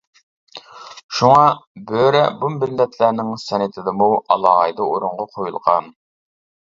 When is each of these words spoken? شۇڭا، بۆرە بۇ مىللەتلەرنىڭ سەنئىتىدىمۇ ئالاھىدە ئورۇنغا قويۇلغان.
شۇڭا، 1.17 1.41
بۆرە 1.91 2.23
بۇ 2.39 2.49
مىللەتلەرنىڭ 2.53 3.29
سەنئىتىدىمۇ 3.43 4.07
ئالاھىدە 4.37 4.89
ئورۇنغا 4.95 5.29
قويۇلغان. 5.37 5.91